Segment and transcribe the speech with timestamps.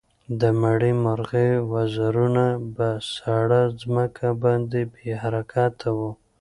[0.39, 6.11] د مړې مرغۍ وزرونه په سړه ځمکه باندې بې حرکته وو.